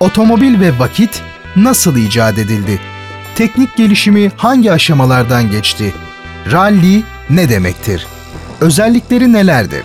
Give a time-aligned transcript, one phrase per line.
[0.00, 1.22] Otomobil ve vakit
[1.56, 2.80] nasıl icat edildi?
[3.34, 5.94] Teknik gelişimi hangi aşamalardan geçti?
[6.52, 8.06] Rally ne demektir?
[8.60, 9.82] Özellikleri nelerdir?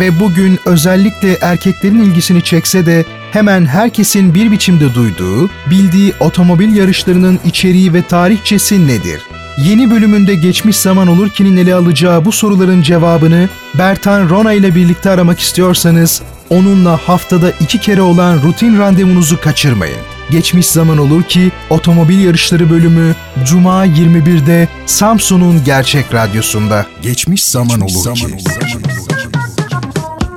[0.00, 7.40] Ve bugün özellikle erkeklerin ilgisini çekse de hemen herkesin bir biçimde duyduğu, bildiği otomobil yarışlarının
[7.44, 9.22] içeriği ve tarihçesi nedir?
[9.58, 15.10] Yeni bölümünde geçmiş zaman olur ki'nin ele alacağı bu soruların cevabını Bertan Rona ile birlikte
[15.10, 19.98] aramak istiyorsanız onunla haftada iki kere olan rutin randevunuzu kaçırmayın.
[20.30, 23.14] Geçmiş zaman olur ki otomobil yarışları bölümü
[23.44, 26.86] Cuma 21'de Samsun'un Gerçek Radyosunda.
[27.02, 28.26] Geçmiş zaman olur ki.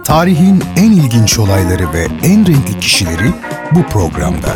[0.04, 3.34] Tarihin en ilginç olayları ve en renkli kişileri
[3.72, 4.50] bu programda.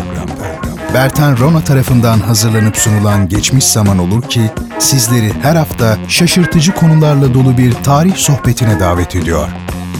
[0.94, 4.42] Bertan Rona tarafından hazırlanıp sunulan Geçmiş Zaman Olur ki
[4.80, 9.48] sizleri her hafta şaşırtıcı konularla dolu bir tarih sohbetine davet ediyor.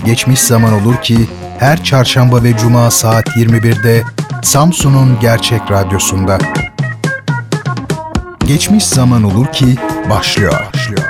[0.06, 1.18] Geçmiş Zaman Olur ki
[1.62, 4.04] her çarşamba ve cuma saat 21'de
[4.44, 6.38] Samsun'un Gerçek Radyosu'nda.
[8.48, 9.76] Geçmiş Zaman Olur ki
[10.10, 10.54] başlıyor.
[10.74, 11.04] başlıyor.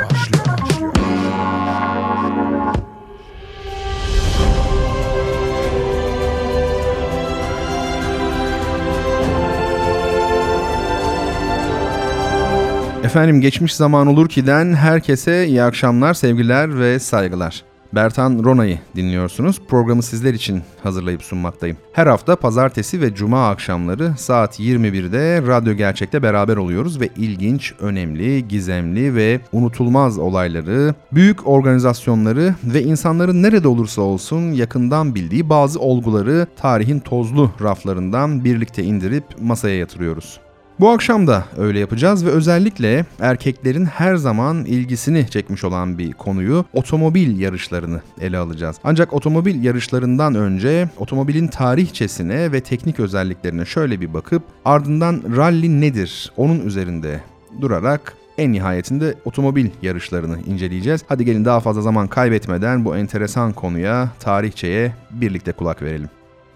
[13.04, 17.70] Efendim geçmiş zaman olur ki'den herkese iyi akşamlar, sevgiler ve saygılar.
[17.95, 19.61] Bertan Rona'yı dinliyorsunuz.
[19.67, 21.78] Programı sizler için hazırlayıp sunmaktayım.
[21.94, 28.48] Her hafta pazartesi ve cuma akşamları saat 21'de Radyo Gerçek'te beraber oluyoruz ve ilginç, önemli,
[28.48, 36.48] gizemli ve unutulmaz olayları, büyük organizasyonları ve insanların nerede olursa olsun yakından bildiği bazı olguları
[36.55, 40.39] tarihin tozlu raflarından birlikte indirip masaya yatırıyoruz.
[40.82, 46.66] Bu akşam da öyle yapacağız ve özellikle erkeklerin her zaman ilgisini çekmiş olan bir konuyu
[46.73, 48.76] otomobil yarışlarını ele alacağız.
[48.84, 56.32] Ancak otomobil yarışlarından önce otomobilin tarihçesine ve teknik özelliklerine şöyle bir bakıp ardından rally nedir
[56.38, 57.22] onun üzerinde
[57.62, 61.02] durarak en nihayetinde otomobil yarışlarını inceleyeceğiz.
[61.08, 66.10] Hadi gelin daha fazla zaman kaybetmeden bu enteresan konuya, tarihçeye birlikte kulak verelim.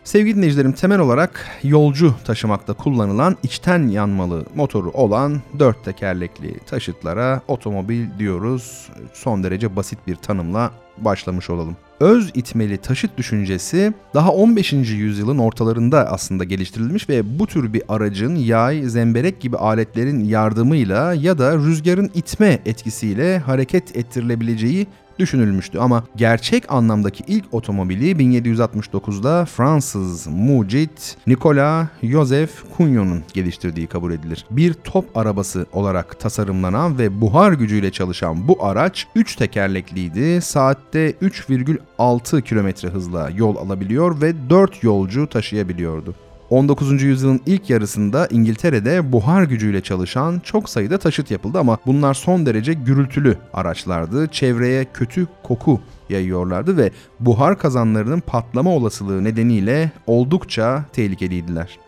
[0.05, 8.05] Sevgili dinleyicilerim temel olarak yolcu taşımakta kullanılan içten yanmalı motoru olan dört tekerlekli taşıtlara otomobil
[8.19, 8.89] diyoruz.
[9.13, 11.77] Son derece basit bir tanımla başlamış olalım.
[11.99, 14.73] Öz itmeli taşıt düşüncesi daha 15.
[14.73, 21.37] yüzyılın ortalarında aslında geliştirilmiş ve bu tür bir aracın yay, zemberek gibi aletlerin yardımıyla ya
[21.37, 24.87] da rüzgarın itme etkisiyle hareket ettirilebileceği
[25.19, 34.45] düşünülmüştü ama gerçek anlamdaki ilk otomobili 1769'da Fransız mucit Nicolas Joseph Cugnot'un geliştirdiği kabul edilir.
[34.51, 40.41] Bir top arabası olarak tasarımlanan ve buhar gücüyle çalışan bu araç 3 tekerlekliydi.
[40.41, 46.15] Saatte 3,6 km hızla yol alabiliyor ve 4 yolcu taşıyabiliyordu.
[46.49, 47.03] 19.
[47.03, 52.73] yüzyılın ilk yarısında İngiltere'de buhar gücüyle çalışan çok sayıda taşıt yapıldı ama bunlar son derece
[52.73, 54.27] gürültülü araçlardı.
[54.27, 61.84] Çevreye kötü koku yayıyorlardı ve buhar kazanlarının patlama olasılığı nedeniyle oldukça tehlikeliydiler.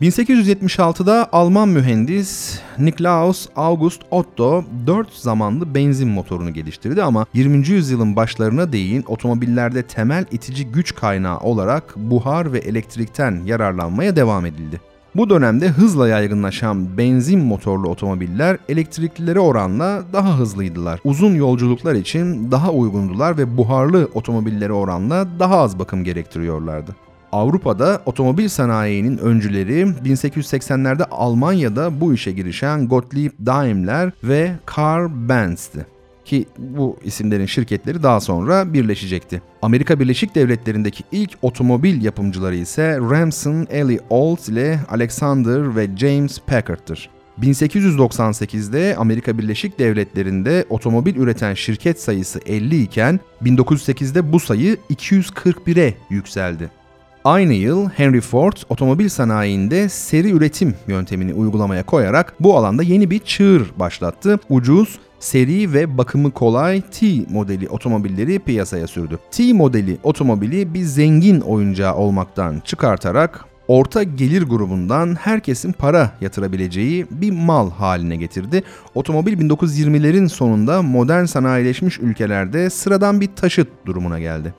[0.00, 7.68] 1876'da Alman mühendis Niklaus August Otto 4 zamanlı benzin motorunu geliştirdi ama 20.
[7.68, 14.80] yüzyılın başlarına değin otomobillerde temel itici güç kaynağı olarak buhar ve elektrikten yararlanmaya devam edildi.
[15.16, 21.00] Bu dönemde hızla yaygınlaşan benzin motorlu otomobiller elektriklilere oranla daha hızlıydılar.
[21.04, 26.96] Uzun yolculuklar için daha uygundular ve buharlı otomobillere oranla daha az bakım gerektiriyorlardı.
[27.32, 35.86] Avrupa'da otomobil sanayinin öncüleri 1880'lerde Almanya'da bu işe girişen Gottlieb Daimler ve Karl Benz'ti
[36.30, 39.42] ki bu isimlerin şirketleri daha sonra birleşecekti.
[39.62, 47.10] Amerika Birleşik Devletleri'ndeki ilk otomobil yapımcıları ise Ramson Ellie Olds ile Alexander ve James Packard'tır.
[47.40, 56.79] 1898'de Amerika Birleşik Devletleri'nde otomobil üreten şirket sayısı 50 iken 1908'de bu sayı 241'e yükseldi.
[57.24, 63.18] Aynı yıl Henry Ford otomobil sanayinde seri üretim yöntemini uygulamaya koyarak bu alanda yeni bir
[63.18, 64.38] çığır başlattı.
[64.48, 69.18] Ucuz, seri ve bakımı kolay T modeli otomobilleri piyasaya sürdü.
[69.30, 77.30] T modeli otomobili bir zengin oyuncağı olmaktan çıkartarak orta gelir grubundan herkesin para yatırabileceği bir
[77.30, 78.62] mal haline getirdi.
[78.94, 84.54] Otomobil 1920'lerin sonunda modern sanayileşmiş ülkelerde sıradan bir taşıt durumuna geldi.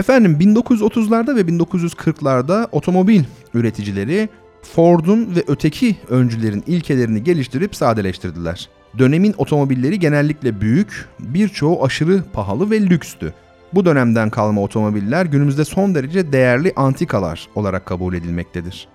[0.00, 3.22] Efendim 1930'larda ve 1940'larda otomobil
[3.54, 4.28] üreticileri
[4.62, 8.68] Ford'un ve öteki öncülerin ilkelerini geliştirip sadeleştirdiler.
[8.98, 13.34] Dönemin otomobilleri genellikle büyük, birçoğu aşırı pahalı ve lükstü.
[13.72, 18.88] Bu dönemden kalma otomobiller günümüzde son derece değerli antikalar olarak kabul edilmektedir.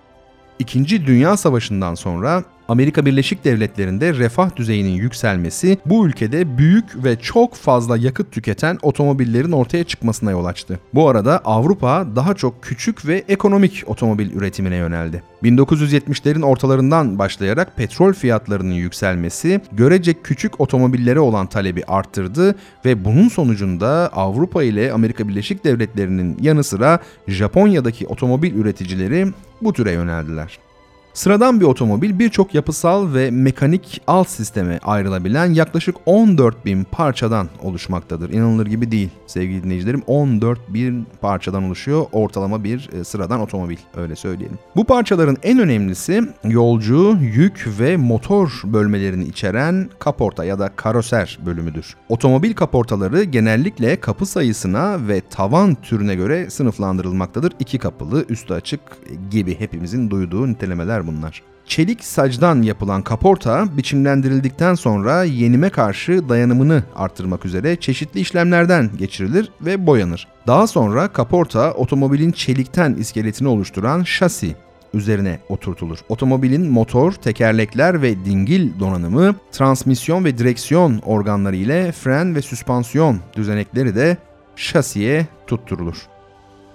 [0.58, 7.54] İkinci Dünya Savaşı'ndan sonra Amerika Birleşik Devletleri'nde refah düzeyinin yükselmesi bu ülkede büyük ve çok
[7.54, 10.80] fazla yakıt tüketen otomobillerin ortaya çıkmasına yol açtı.
[10.94, 15.22] Bu arada Avrupa daha çok küçük ve ekonomik otomobil üretimine yöneldi.
[15.42, 22.54] 1970'lerin ortalarından başlayarak petrol fiyatlarının yükselmesi görece küçük otomobillere olan talebi arttırdı
[22.84, 26.98] ve bunun sonucunda Avrupa ile Amerika Birleşik Devletleri'nin yanı sıra
[27.28, 29.26] Japonya'daki otomobil üreticileri
[29.62, 30.65] bu türe yöneldiler.
[31.16, 38.30] Sıradan bir otomobil birçok yapısal ve mekanik alt sisteme ayrılabilen yaklaşık 14 bin parçadan oluşmaktadır.
[38.30, 40.02] İnanılır gibi değil sevgili dinleyicilerim.
[40.06, 44.58] 14 bin parçadan oluşuyor ortalama bir e, sıradan otomobil öyle söyleyelim.
[44.76, 51.96] Bu parçaların en önemlisi yolcu, yük ve motor bölmelerini içeren kaporta ya da karoser bölümüdür.
[52.08, 57.52] Otomobil kaportaları genellikle kapı sayısına ve tavan türüne göre sınıflandırılmaktadır.
[57.60, 58.80] İki kapılı, üstü açık
[59.30, 61.42] gibi hepimizin duyduğu nitelemeler bunlar.
[61.66, 69.86] Çelik sacdan yapılan kaporta biçimlendirildikten sonra yenime karşı dayanımını arttırmak üzere çeşitli işlemlerden geçirilir ve
[69.86, 70.28] boyanır.
[70.46, 74.56] Daha sonra kaporta otomobilin çelikten iskeletini oluşturan şasi
[74.94, 75.98] üzerine oturtulur.
[76.08, 83.94] Otomobilin motor, tekerlekler ve dingil donanımı, transmisyon ve direksiyon organları ile fren ve süspansiyon düzenekleri
[83.94, 84.16] de
[84.56, 85.96] şasiye tutturulur.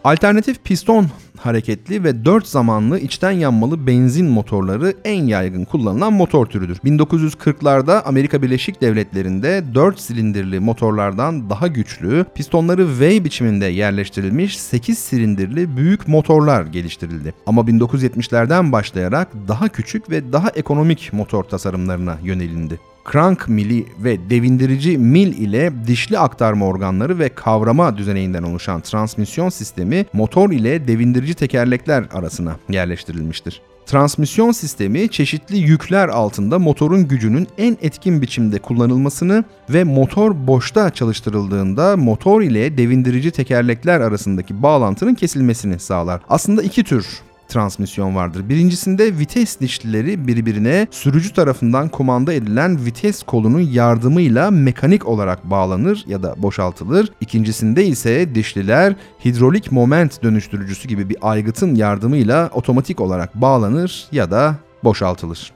[0.03, 1.07] Alternatif piston
[1.39, 6.77] hareketli ve 4 zamanlı içten yanmalı benzin motorları en yaygın kullanılan motor türüdür.
[6.77, 15.77] 1940'larda Amerika Birleşik Devletleri'nde 4 silindirli motorlardan daha güçlü, pistonları V biçiminde yerleştirilmiş 8 silindirli
[15.77, 17.33] büyük motorlar geliştirildi.
[17.45, 22.79] Ama 1970'lerden başlayarak daha küçük ve daha ekonomik motor tasarımlarına yönelindi
[23.11, 30.05] crank mili ve devindirici mil ile dişli aktarma organları ve kavrama düzeneğinden oluşan transmisyon sistemi
[30.13, 33.61] motor ile devindirici tekerlekler arasına yerleştirilmiştir.
[33.85, 41.97] Transmisyon sistemi çeşitli yükler altında motorun gücünün en etkin biçimde kullanılmasını ve motor boşta çalıştırıldığında
[41.97, 46.21] motor ile devindirici tekerlekler arasındaki bağlantının kesilmesini sağlar.
[46.29, 47.07] Aslında iki tür
[47.51, 48.49] transmisyon vardır.
[48.49, 56.23] Birincisinde vites dişlileri birbirine sürücü tarafından kumanda edilen vites kolunun yardımıyla mekanik olarak bağlanır ya
[56.23, 57.11] da boşaltılır.
[57.21, 58.95] İkincisinde ise dişliler
[59.25, 65.51] hidrolik moment dönüştürücüsü gibi bir aygıtın yardımıyla otomatik olarak bağlanır ya da boşaltılır.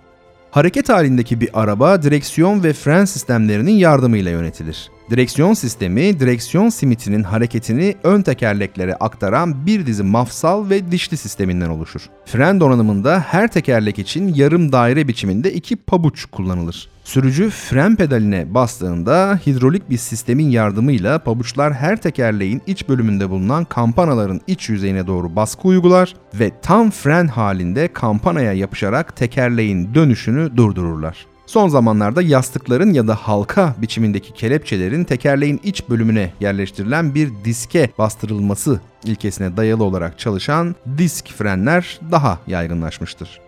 [0.51, 4.94] Hareket halindeki bir araba direksiyon ve fren sistemlerinin yardımıyla yönetilir.
[5.10, 12.02] Direksiyon sistemi, direksiyon simitinin hareketini ön tekerleklere aktaran bir dizi mafsal ve dişli sisteminden oluşur.
[12.25, 16.90] Fren donanımında her tekerlek için yarım daire biçiminde iki pabuç kullanılır.
[17.04, 24.42] Sürücü fren pedaline bastığında hidrolik bir sistemin yardımıyla pabuçlar her tekerleğin iç bölümünde bulunan kampanaların
[24.48, 31.35] iç yüzeyine doğru baskı uygular ve tam fren halinde kampanaya yapışarak tekerleğin dönüşünü durdururlar.
[31.45, 38.80] Son zamanlarda yastıkların ya da halka biçimindeki kelepçelerin tekerleğin iç bölümüne yerleştirilen bir diske bastırılması
[39.03, 43.39] ilkesine dayalı olarak çalışan disk frenler daha yaygınlaşmıştır.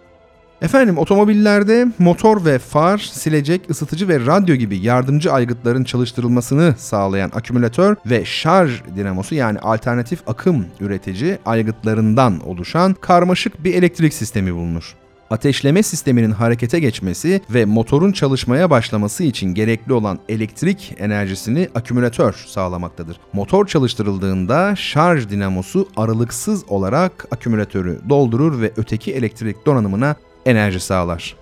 [0.61, 7.95] Efendim otomobillerde motor ve far, silecek, ısıtıcı ve radyo gibi yardımcı aygıtların çalıştırılmasını sağlayan akümülatör
[8.05, 14.95] ve şarj dinamosu yani alternatif akım üretici aygıtlarından oluşan karmaşık bir elektrik sistemi bulunur
[15.29, 23.19] ateşleme sisteminin harekete geçmesi ve motorun çalışmaya başlaması için gerekli olan elektrik enerjisini akümülatör sağlamaktadır.
[23.33, 31.35] Motor çalıştırıldığında şarj dinamosu aralıksız olarak akümülatörü doldurur ve öteki elektrik donanımına enerji sağlar.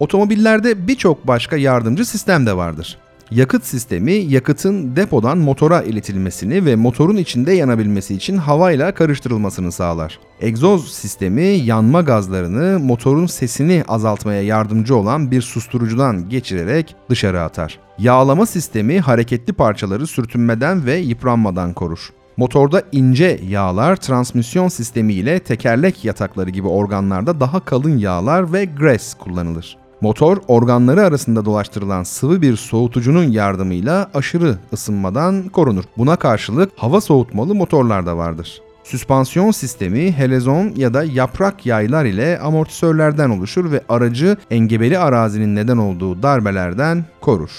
[0.00, 2.98] Otomobillerde birçok başka yardımcı sistem de vardır.
[3.30, 10.18] Yakıt sistemi yakıtın depodan motora iletilmesini ve motorun içinde yanabilmesi için havayla karıştırılmasını sağlar.
[10.40, 17.78] Egzoz sistemi yanma gazlarını motorun sesini azaltmaya yardımcı olan bir susturucudan geçirerek dışarı atar.
[17.98, 22.12] Yağlama sistemi hareketli parçaları sürtünmeden ve yıpranmadan korur.
[22.36, 29.14] Motorda ince yağlar transmisyon sistemi ile tekerlek yatakları gibi organlarda daha kalın yağlar ve gres
[29.14, 29.87] kullanılır.
[30.00, 35.84] Motor organları arasında dolaştırılan sıvı bir soğutucunun yardımıyla aşırı ısınmadan korunur.
[35.96, 38.62] Buna karşılık hava soğutmalı motorlar da vardır.
[38.84, 45.76] Süspansiyon sistemi helezon ya da yaprak yaylar ile amortisörlerden oluşur ve aracı engebeli arazinin neden
[45.76, 47.50] olduğu darbelerden korur.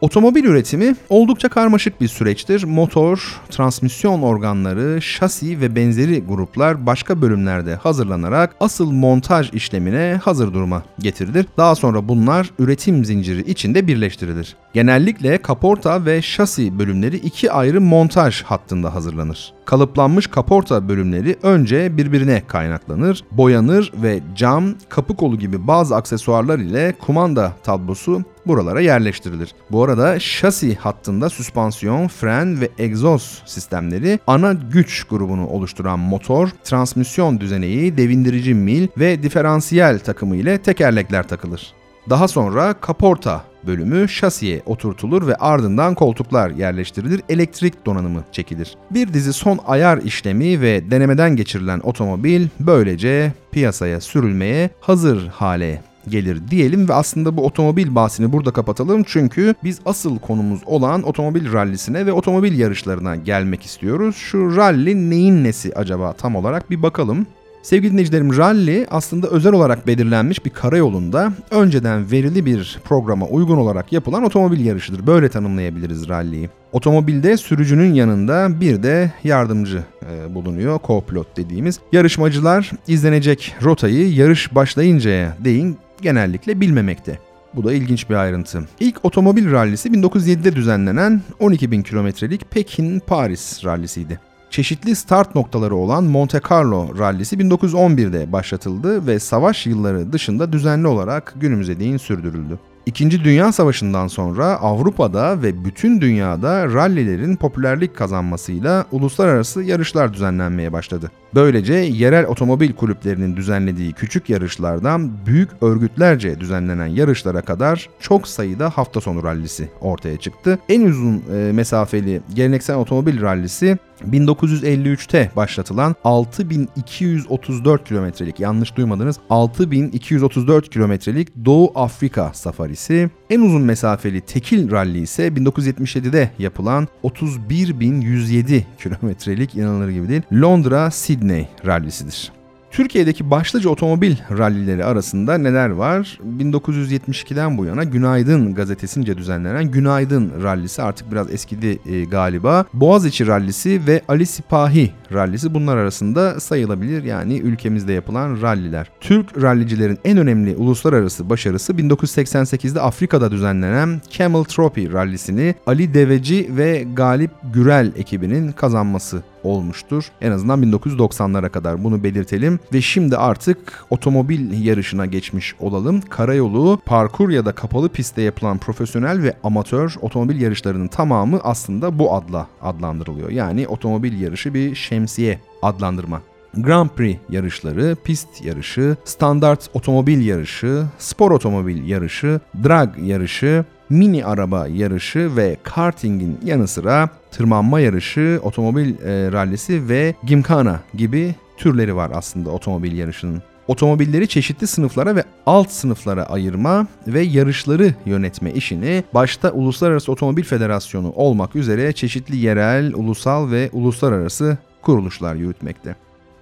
[0.00, 2.64] Otomobil üretimi oldukça karmaşık bir süreçtir.
[2.64, 10.82] Motor, transmisyon organları, şasi ve benzeri gruplar başka bölümlerde hazırlanarak asıl montaj işlemine hazır duruma
[10.98, 11.46] getirilir.
[11.56, 14.56] Daha sonra bunlar üretim zinciri içinde birleştirilir.
[14.74, 19.52] Genellikle kaporta ve şasi bölümleri iki ayrı montaj hattında hazırlanır.
[19.64, 26.94] Kalıplanmış kaporta bölümleri önce birbirine kaynaklanır, boyanır ve cam, kapı kolu gibi bazı aksesuarlar ile
[27.06, 29.54] kumanda tablosu buralara yerleştirilir.
[29.70, 37.40] Bu arada şasi hattında süspansiyon, fren ve egzoz sistemleri ana güç grubunu oluşturan motor, transmisyon
[37.40, 41.72] düzeneği, devindirici mil ve diferansiyel takımı ile tekerlekler takılır.
[42.10, 48.74] Daha sonra kaporta bölümü şasiye oturtulur ve ardından koltuklar yerleştirilir, elektrik donanımı çekilir.
[48.90, 56.50] Bir dizi son ayar işlemi ve denemeden geçirilen otomobil böylece piyasaya sürülmeye hazır hale gelir
[56.50, 62.06] diyelim ve aslında bu otomobil bahsini burada kapatalım çünkü biz asıl konumuz olan otomobil rallisine
[62.06, 64.16] ve otomobil yarışlarına gelmek istiyoruz.
[64.16, 67.26] Şu rally neyin nesi acaba tam olarak bir bakalım.
[67.62, 73.92] Sevgili dinleyicilerim rally aslında özel olarak belirlenmiş bir karayolunda önceden verili bir programa uygun olarak
[73.92, 75.06] yapılan otomobil yarışıdır.
[75.06, 76.50] Böyle tanımlayabiliriz rally'yi.
[76.72, 81.80] Otomobilde sürücünün yanında bir de yardımcı e, bulunuyor, co-pilot dediğimiz.
[81.92, 87.18] Yarışmacılar izlenecek rotayı yarış başlayıncaya değin genellikle bilmemekte.
[87.54, 88.68] Bu da ilginç bir ayrıntı.
[88.80, 94.20] İlk otomobil rallisi 1907'de düzenlenen 12.000 kilometrelik Pekin-Paris rallisiydi.
[94.50, 101.34] Çeşitli start noktaları olan Monte Carlo rallisi 1911'de başlatıldı ve savaş yılları dışında düzenli olarak
[101.36, 102.58] günümüze değin sürdürüldü.
[102.90, 111.10] İkinci Dünya Savaşı'ndan sonra Avrupa'da ve bütün dünyada rallilerin popülerlik kazanmasıyla uluslararası yarışlar düzenlenmeye başladı.
[111.34, 119.00] Böylece yerel otomobil kulüplerinin düzenlediği küçük yarışlardan büyük örgütlerce düzenlenen yarışlara kadar çok sayıda hafta
[119.00, 120.58] sonu rallisi ortaya çıktı.
[120.68, 131.28] En uzun e, mesafeli geleneksel otomobil rallisi 1953'te başlatılan 6234 kilometrelik yanlış duymadınız 6234 kilometrelik
[131.44, 133.10] Doğu Afrika safarisi.
[133.30, 141.48] En uzun mesafeli tekil rally ise 1977'de yapılan 31107 kilometrelik inanılır gibi değil Londra Sydney
[141.66, 142.39] rallisidir.
[142.70, 146.18] Türkiye'deki başlıca otomobil rallileri arasında neler var?
[146.38, 152.64] 1972'den bu yana Günaydın gazetesince düzenlenen Günaydın rallisi artık biraz eskidi e, galiba.
[152.74, 158.90] Boğaziçi rallisi ve Ali Sipahi rallisi bunlar arasında sayılabilir yani ülkemizde yapılan ralliler.
[159.00, 166.86] Türk rallicilerin en önemli uluslararası başarısı 1988'de Afrika'da düzenlenen Camel Trophy rallisini Ali Deveci ve
[166.94, 170.04] Galip Gürel ekibinin kazanması olmuştur.
[170.20, 176.00] En azından 1990'lara kadar bunu belirtelim ve şimdi artık otomobil yarışına geçmiş olalım.
[176.00, 182.14] Karayolu, parkur ya da kapalı pistte yapılan profesyonel ve amatör otomobil yarışlarının tamamı aslında bu
[182.14, 183.30] adla adlandırılıyor.
[183.30, 186.20] Yani otomobil yarışı bir şemsiye adlandırma.
[186.54, 194.66] Grand Prix yarışları, pist yarışı, standart otomobil yarışı, spor otomobil yarışı, drag yarışı, mini araba
[194.66, 202.10] yarışı ve kartingin yanı sıra tırmanma yarışı, otomobil e, rallisi ve gimkana gibi türleri var
[202.14, 203.42] aslında otomobil yarışının.
[203.68, 211.12] Otomobilleri çeşitli sınıflara ve alt sınıflara ayırma ve yarışları yönetme işini başta Uluslararası Otomobil Federasyonu
[211.12, 215.96] olmak üzere çeşitli yerel, ulusal ve uluslararası kuruluşlar yürütmekte.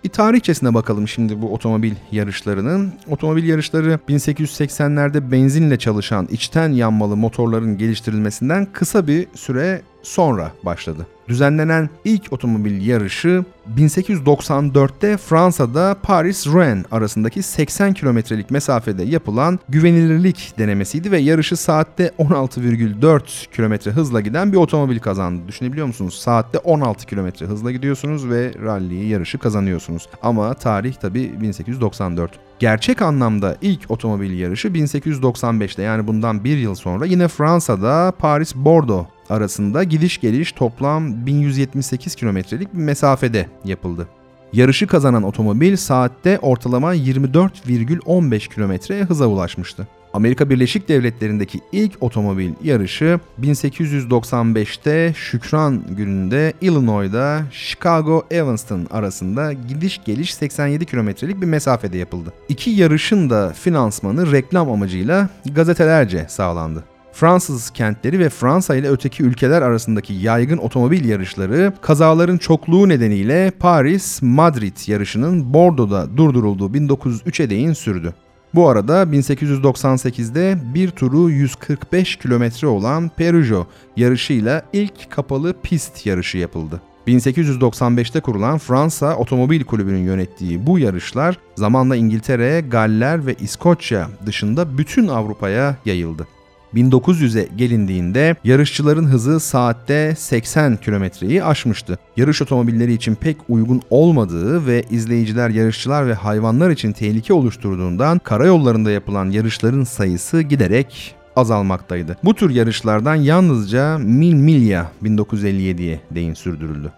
[0.08, 2.92] Bir tarihçesine bakalım şimdi bu otomobil yarışlarının.
[3.10, 11.06] Otomobil yarışları 1880'lerde benzinle çalışan içten yanmalı motorların geliştirilmesinden kısa bir süre sonra başladı.
[11.28, 13.44] Düzenlenen ilk otomobil yarışı
[13.76, 23.90] 1894'te Fransa'da Paris-Rouen arasındaki 80 kilometrelik mesafede yapılan güvenilirlik denemesiydi ve yarışı saatte 16,4 kilometre
[23.90, 25.48] hızla giden bir otomobil kazandı.
[25.48, 26.14] Düşünebiliyor musunuz?
[26.14, 30.08] Saatte 16 kilometre hızla gidiyorsunuz ve rally'yi yarışı kazanıyorsunuz.
[30.22, 32.47] Ama tarih tabi 1894.
[32.58, 39.84] Gerçek anlamda ilk otomobil yarışı 1895'te yani bundan bir yıl sonra yine Fransa'da Paris-Bordeaux arasında
[39.84, 44.08] gidiş geliş toplam 1178 kilometrelik bir mesafede yapıldı.
[44.52, 49.88] Yarışı kazanan otomobil saatte ortalama 24,15 kilometre hıza ulaşmıştı.
[50.12, 60.34] Amerika Birleşik Devletleri'ndeki ilk otomobil yarışı 1895'te Şükran gününde Illinois'da Chicago Evanston arasında gidiş geliş
[60.34, 62.32] 87 kilometrelik bir mesafede yapıldı.
[62.48, 66.84] İki yarışın da finansmanı reklam amacıyla gazetelerce sağlandı.
[67.12, 74.88] Fransız kentleri ve Fransa ile öteki ülkeler arasındaki yaygın otomobil yarışları kazaların çokluğu nedeniyle Paris-Madrid
[74.90, 78.14] yarışının Bordeaux'da durdurulduğu 1903'e değin sürdü.
[78.54, 86.80] Bu arada 1898'de bir turu 145 kilometre olan Peugeot yarışıyla ilk kapalı pist yarışı yapıldı.
[87.06, 95.08] 1895'te kurulan Fransa Otomobil Kulübü'nün yönettiği bu yarışlar zamanla İngiltere, Galler ve İskoçya dışında bütün
[95.08, 96.26] Avrupa'ya yayıldı.
[96.74, 101.98] 1900'e gelindiğinde yarışçıların hızı saatte 80 kilometreyi aşmıştı.
[102.16, 108.90] Yarış otomobilleri için pek uygun olmadığı ve izleyiciler, yarışçılar ve hayvanlar için tehlike oluşturduğundan karayollarında
[108.90, 112.16] yapılan yarışların sayısı giderek azalmaktaydı.
[112.24, 116.92] Bu tür yarışlardan yalnızca Mil Milya 1957'ye değin sürdürüldü.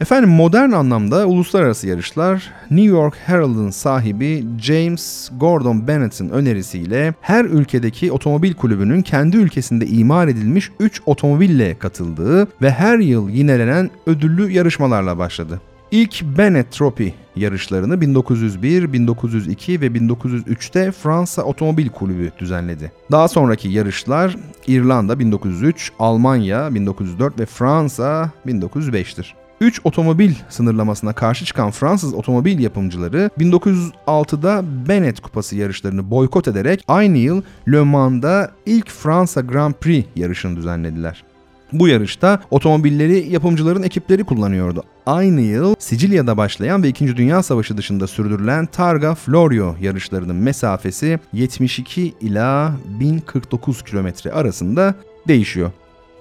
[0.00, 8.12] Efendim modern anlamda uluslararası yarışlar New York Herald'ın sahibi James Gordon Bennett'in önerisiyle her ülkedeki
[8.12, 15.18] otomobil kulübünün kendi ülkesinde imar edilmiş 3 otomobille katıldığı ve her yıl yinelenen ödüllü yarışmalarla
[15.18, 15.60] başladı.
[15.90, 22.92] İlk Bennett Trophy yarışlarını 1901, 1902 ve 1903'te Fransa Otomobil Kulübü düzenledi.
[23.10, 29.39] Daha sonraki yarışlar İrlanda 1903, Almanya 1904 ve Fransa 1905'tir.
[29.60, 37.18] 3 otomobil sınırlamasına karşı çıkan Fransız otomobil yapımcıları 1906'da Bennett Kupası yarışlarını boykot ederek aynı
[37.18, 41.24] yıl Le Mans'da ilk Fransa Grand Prix yarışını düzenlediler.
[41.72, 44.82] Bu yarışta otomobilleri yapımcıların ekipleri kullanıyordu.
[45.06, 47.16] Aynı yıl Sicilya'da başlayan ve 2.
[47.16, 54.94] Dünya Savaşı dışında sürdürülen Targa Florio yarışlarının mesafesi 72 ila 1049 kilometre arasında
[55.28, 55.70] değişiyor.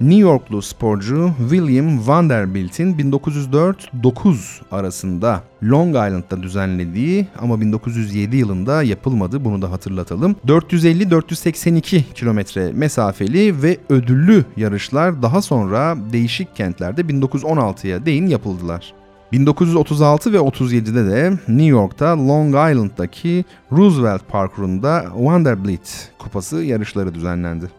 [0.01, 9.61] New Yorklu sporcu William Vanderbilt'in 1904-9 arasında Long Island'da düzenlediği ama 1907 yılında yapılmadı bunu
[9.61, 10.35] da hatırlatalım.
[10.47, 18.93] 450-482 kilometre mesafeli ve ödüllü yarışlar daha sonra değişik kentlerde 1916'ya değin yapıldılar.
[19.31, 25.89] 1936 ve 37'de de New York'ta Long Island'daki Roosevelt Parkı'nda Vanderbilt
[26.19, 27.78] Kupası yarışları düzenlendi.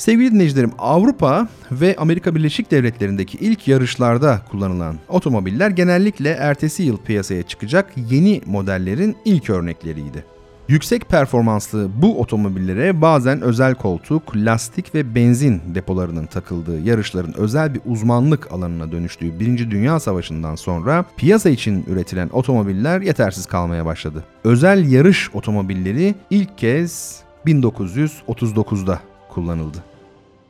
[0.00, 7.42] Sevgili dinleyicilerim, Avrupa ve Amerika Birleşik Devletleri'ndeki ilk yarışlarda kullanılan otomobiller genellikle ertesi yıl piyasaya
[7.42, 10.24] çıkacak yeni modellerin ilk örnekleriydi.
[10.68, 17.80] Yüksek performanslı bu otomobillere bazen özel koltuk, lastik ve benzin depolarının takıldığı yarışların özel bir
[17.86, 19.70] uzmanlık alanına dönüştüğü 1.
[19.70, 24.24] Dünya Savaşı'ndan sonra piyasa için üretilen otomobiller yetersiz kalmaya başladı.
[24.44, 29.89] Özel yarış otomobilleri ilk kez 1939'da kullanıldı.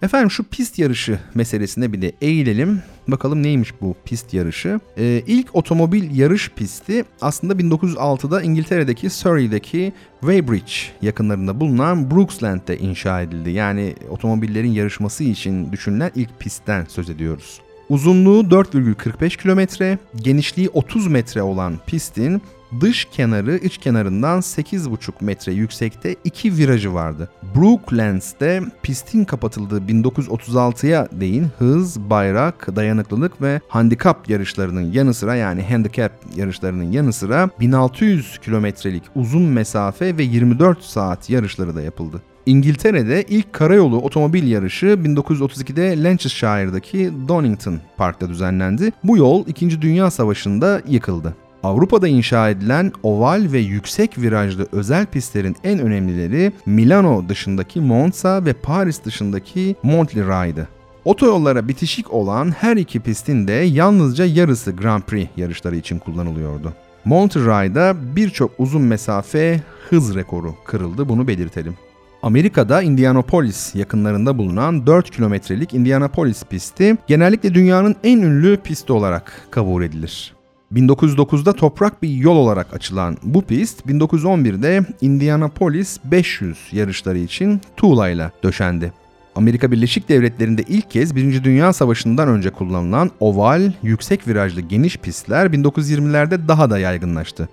[0.02, 2.82] Efendim şu pist yarışı meselesine bir de eğilelim.
[3.08, 4.80] Bakalım neymiş bu pist yarışı.
[4.98, 13.50] Ee, ilk otomobil yarış pisti aslında 1906'da İngiltere'deki Surrey'deki Weybridge yakınlarında bulunan Brooksland'de inşa edildi.
[13.50, 17.60] Yani otomobillerin yarışması için düşünülen ilk pistten söz ediyoruz.
[17.88, 22.42] Uzunluğu 4,45 kilometre, genişliği 30 metre olan pistin
[22.80, 27.28] dış kenarı iç kenarından 8,5 metre yüksekte iki virajı vardı.
[27.56, 36.12] Brooklands'te pistin kapatıldığı 1936'ya değin hız, bayrak, dayanıklılık ve handikap yarışlarının yanı sıra yani handicap
[36.36, 42.22] yarışlarının yanı sıra 1600 kilometrelik uzun mesafe ve 24 saat yarışları da yapıldı.
[42.46, 48.92] İngiltere'de ilk karayolu otomobil yarışı 1932'de Lancashire'daki Donington Park'ta düzenlendi.
[49.04, 49.82] Bu yol 2.
[49.82, 51.34] Dünya Savaşı'nda yıkıldı.
[51.62, 58.52] Avrupa'da inşa edilen oval ve yüksek virajlı özel pistlerin en önemlileri Milano dışındaki Monza ve
[58.52, 60.68] Paris dışındaki Montlirat'ydı.
[61.04, 66.72] Otoyollara bitişik olan her iki pistin de yalnızca yarısı Grand Prix yarışları için kullanılıyordu.
[67.04, 71.74] Montreal'da birçok uzun mesafe hız rekoru kırıldı bunu belirtelim.
[72.22, 79.82] Amerika'da Indianapolis yakınlarında bulunan 4 kilometrelik Indianapolis pisti genellikle dünyanın en ünlü pisti olarak kabul
[79.82, 80.39] edilir.
[80.74, 88.92] 1909'da toprak bir yol olarak açılan bu pist 1911'de Indianapolis 500 yarışları için tuğlayla döşendi.
[89.34, 91.44] Amerika Birleşik Devletleri'nde ilk kez 1.
[91.44, 97.48] Dünya Savaşı'ndan önce kullanılan oval, yüksek virajlı geniş pistler 1920'lerde daha da yaygınlaştı.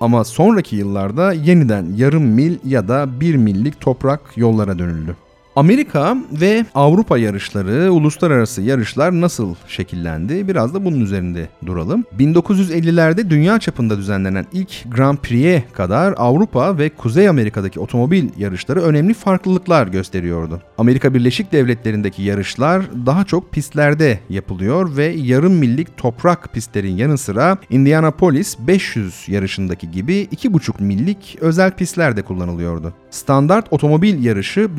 [0.00, 5.16] Ama sonraki yıllarda yeniden yarım mil ya da bir millik toprak yollara dönüldü.
[5.58, 10.48] Amerika ve Avrupa yarışları, uluslararası yarışlar nasıl şekillendi?
[10.48, 12.04] Biraz da bunun üzerinde duralım.
[12.18, 19.14] 1950'lerde dünya çapında düzenlenen ilk Grand Prix'e kadar Avrupa ve Kuzey Amerika'daki otomobil yarışları önemli
[19.14, 20.62] farklılıklar gösteriyordu.
[20.78, 27.58] Amerika Birleşik Devletleri'ndeki yarışlar daha çok pistlerde yapılıyor ve yarım millik toprak pistlerin yanı sıra
[27.70, 32.92] Indianapolis 500 yarışındaki gibi 2,5 millik özel pistler de kullanılıyordu.
[33.10, 34.76] Standart otomobil yarışı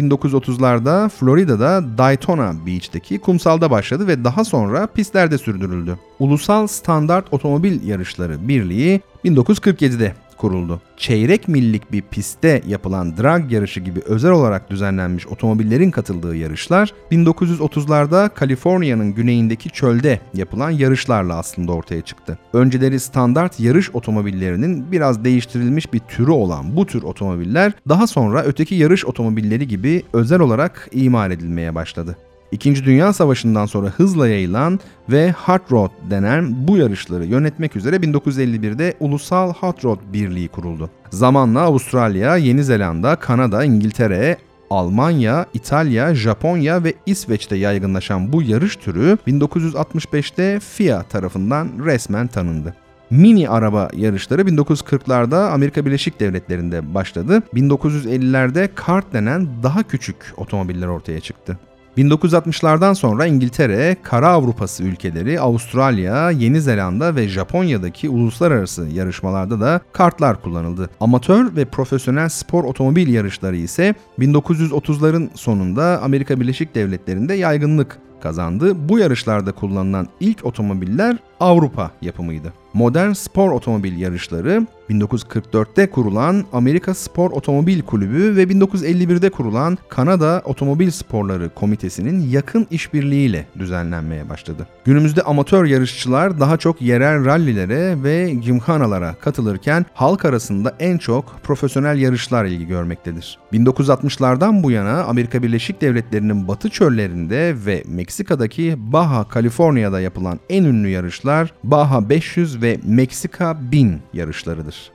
[0.69, 5.99] 1930'larda Florida'da Daytona Beach'teki kumsalda başladı ve daha sonra pistlerde sürdürüldü.
[6.19, 10.81] Ulusal Standart Otomobil Yarışları Birliği 1947'de kuruldu.
[10.97, 18.29] Çeyrek millik bir pistte yapılan drag yarışı gibi özel olarak düzenlenmiş otomobillerin katıldığı yarışlar 1930'larda
[18.29, 22.37] Kaliforniya'nın güneyindeki çölde yapılan yarışlarla aslında ortaya çıktı.
[22.53, 28.75] Önceleri standart yarış otomobillerinin biraz değiştirilmiş bir türü olan bu tür otomobiller daha sonra öteki
[28.75, 32.17] yarış otomobilleri gibi özel olarak imal edilmeye başladı.
[32.51, 38.93] İkinci Dünya Savaşı'ndan sonra hızla yayılan ve Hot Rod denen bu yarışları yönetmek üzere 1951'de
[38.99, 40.89] Ulusal Hot Rod Birliği kuruldu.
[41.09, 44.37] Zamanla Avustralya, Yeni Zelanda, Kanada, İngiltere,
[44.69, 52.75] Almanya, İtalya, Japonya ve İsveç'te yaygınlaşan bu yarış türü 1965'te FIA tarafından resmen tanındı.
[53.09, 57.43] Mini araba yarışları 1940'larda Amerika Birleşik Devletleri'nde başladı.
[57.53, 61.57] 1950'lerde kart denen daha küçük otomobiller ortaya çıktı.
[61.97, 70.41] 1960'lardan sonra İngiltere, Kara Avrupası ülkeleri, Avustralya, Yeni Zelanda ve Japonya'daki uluslararası yarışmalarda da kartlar
[70.41, 70.89] kullanıldı.
[70.99, 78.89] Amatör ve profesyonel spor otomobil yarışları ise 1930'ların sonunda Amerika Birleşik Devletleri'nde yaygınlık kazandı.
[78.89, 82.53] Bu yarışlarda kullanılan ilk otomobiller Avrupa yapımıydı.
[82.73, 90.91] Modern spor otomobil yarışları 1944'te kurulan Amerika Spor Otomobil Kulübü ve 1951'de kurulan Kanada Otomobil
[90.91, 94.67] Sporları Komitesi'nin yakın işbirliğiyle düzenlenmeye başladı.
[94.85, 101.97] Günümüzde amatör yarışçılar daha çok yerel rallilere ve gymkhanalara katılırken halk arasında en çok profesyonel
[101.97, 103.37] yarışlar ilgi görmektedir.
[103.53, 110.89] 1960'lardan bu yana Amerika Birleşik Devletleri'nin batı çöllerinde ve Meksika'daki Baja California'da yapılan en ünlü
[110.89, 114.91] yarışlar Baja 500 ve Meksika 1000 yarışlarıdır.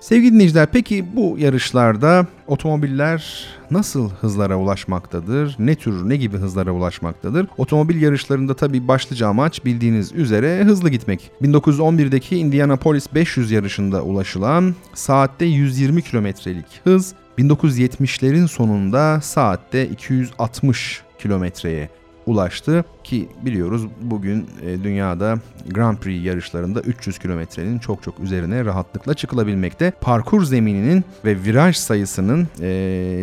[0.00, 5.56] Sevgili dinleyiciler peki bu yarışlarda otomobiller nasıl hızlara ulaşmaktadır?
[5.58, 7.46] Ne tür ne gibi hızlara ulaşmaktadır?
[7.58, 11.30] Otomobil yarışlarında tabi başlıca amaç bildiğiniz üzere hızlı gitmek.
[11.42, 21.88] 1911'deki Indianapolis 500 yarışında ulaşılan saatte 120 kilometrelik hız 1970'lerin sonunda saatte 260 kilometreye
[22.26, 25.38] ulaştı ki biliyoruz bugün e, dünyada
[25.70, 29.92] Grand Prix yarışlarında 300 kilometrenin çok çok üzerine rahatlıkla çıkılabilmekte.
[30.00, 32.66] Parkur zemininin ve viraj sayısının e,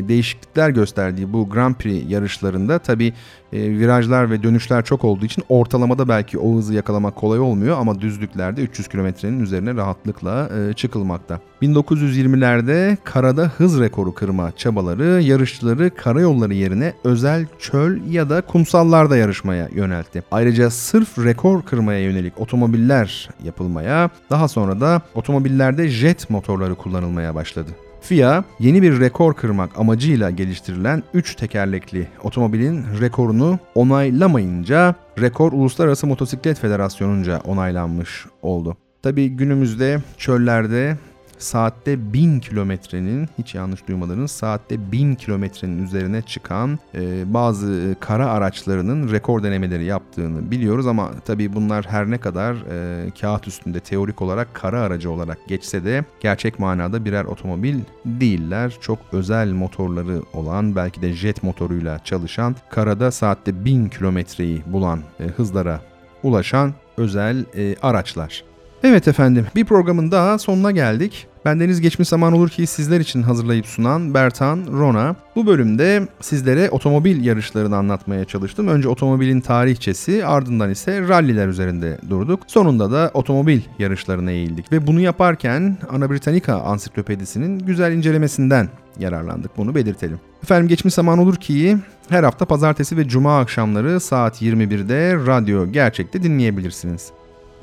[0.07, 3.13] değişiklikler gösterdiği bu Grand Prix yarışlarında tabi
[3.53, 8.01] e, virajlar ve dönüşler çok olduğu için ortalamada belki o hızı yakalamak kolay olmuyor ama
[8.01, 11.39] düzlüklerde 300 kilometrenin üzerine rahatlıkla çıkılmakta.
[11.61, 19.67] 1920'lerde karada hız rekoru kırma çabaları yarışçıları karayolları yerine özel çöl ya da kumsallarda yarışmaya
[19.71, 20.23] yöneltti.
[20.31, 27.71] Ayrıca sırf rekor kırmaya yönelik otomobiller yapılmaya, daha sonra da otomobillerde jet motorları kullanılmaya başladı.
[28.01, 36.59] FIA yeni bir rekor kırmak amacıyla geliştirilen 3 tekerlekli otomobilin rekorunu onaylamayınca rekor Uluslararası Motosiklet
[36.59, 38.77] Federasyonu'nca onaylanmış oldu.
[39.03, 40.97] Tabi günümüzde çöllerde
[41.43, 49.11] saatte 1000 kilometrenin hiç yanlış duymadınız saatte 1000 kilometrenin üzerine çıkan e, bazı kara araçlarının
[49.11, 54.53] rekor denemeleri yaptığını biliyoruz ama tabii bunlar her ne kadar e, kağıt üstünde teorik olarak
[54.53, 58.77] kara aracı olarak geçse de gerçek manada birer otomobil değiller.
[58.81, 65.23] Çok özel motorları olan belki de jet motoruyla çalışan karada saatte 1000 kilometreyi bulan e,
[65.23, 65.81] hızlara
[66.23, 68.50] ulaşan özel e, araçlar.
[68.83, 71.27] Evet efendim bir programın daha sonuna geldik.
[71.45, 75.15] Bendeniz geçmiş zaman olur ki sizler için hazırlayıp sunan Bertan Rona.
[75.35, 78.67] Bu bölümde sizlere otomobil yarışlarını anlatmaya çalıştım.
[78.67, 82.39] Önce otomobilin tarihçesi ardından ise ralliler üzerinde durduk.
[82.47, 89.75] Sonunda da otomobil yarışlarına eğildik ve bunu yaparken Ana Britannica ansiklopedisinin güzel incelemesinden yararlandık bunu
[89.75, 90.19] belirtelim.
[90.43, 91.77] Efendim geçmiş zaman olur ki
[92.09, 97.11] her hafta pazartesi ve cuma akşamları saat 21'de radyo gerçekte dinleyebilirsiniz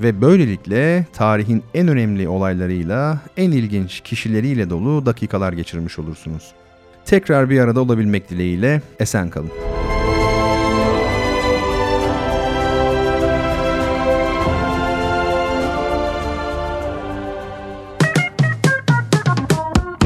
[0.01, 6.51] ve böylelikle tarihin en önemli olaylarıyla, en ilginç kişileriyle dolu dakikalar geçirmiş olursunuz.
[7.05, 9.51] Tekrar bir arada olabilmek dileğiyle esen kalın.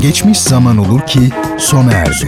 [0.01, 1.19] Geçmiş zaman olur ki
[1.57, 2.27] sona erdi.